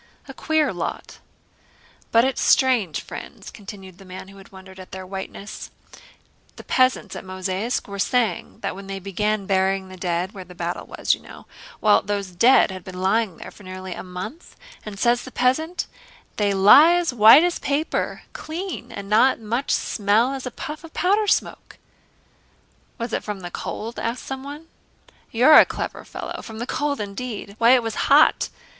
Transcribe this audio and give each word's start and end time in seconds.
A 0.27 0.33
queer 0.33 0.73
lot!" 0.73 1.19
"But 2.11 2.25
it's 2.25 2.41
strange, 2.41 3.01
friends," 3.01 3.51
continued 3.51 3.99
the 3.99 4.03
man 4.03 4.29
who 4.29 4.37
had 4.37 4.51
wondered 4.51 4.79
at 4.79 4.89
their 4.91 5.05
whiteness, 5.05 5.69
"the 6.55 6.63
peasants 6.63 7.15
at 7.15 7.23
Mozháysk 7.23 7.87
were 7.87 7.99
saying 7.99 8.61
that 8.61 8.75
when 8.75 8.87
they 8.87 8.97
began 8.97 9.45
burying 9.45 9.89
the 9.89 9.97
dead—where 9.97 10.43
the 10.43 10.55
battle 10.55 10.87
was 10.87 11.13
you 11.13 11.21
know—well, 11.21 12.01
those 12.01 12.31
dead 12.31 12.71
had 12.71 12.83
been 12.83 12.99
lying 12.99 13.37
there 13.37 13.51
for 13.51 13.61
nearly 13.61 13.93
a 13.93 14.01
month, 14.01 14.55
and 14.83 14.97
says 14.97 15.21
the 15.21 15.31
peasant, 15.31 15.85
'they 16.37 16.51
lie 16.55 16.93
as 16.95 17.13
white 17.13 17.43
as 17.43 17.59
paper, 17.59 18.23
clean, 18.33 18.91
and 18.91 19.07
not 19.07 19.37
as 19.37 19.43
much 19.43 19.69
smell 19.69 20.33
as 20.33 20.47
a 20.47 20.49
puff 20.49 20.83
of 20.83 20.95
powder 20.95 21.27
smoke.'" 21.27 21.77
"Was 22.97 23.13
it 23.13 23.23
from 23.23 23.41
the 23.41 23.51
cold?" 23.51 23.99
asked 23.99 24.25
someone. 24.25 24.65
"You're 25.29 25.59
a 25.59 25.63
clever 25.63 26.03
fellow! 26.03 26.41
From 26.41 26.57
the 26.57 26.65
cold 26.65 26.99
indeed! 26.99 27.53
Why, 27.59 27.75
it 27.75 27.83
was 27.83 27.93
hot. 28.09 28.49